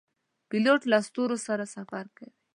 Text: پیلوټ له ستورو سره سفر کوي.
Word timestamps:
پیلوټ 0.49 0.81
له 0.91 0.97
ستورو 1.07 1.37
سره 1.47 1.63
سفر 1.75 2.05
کوي. 2.17 2.31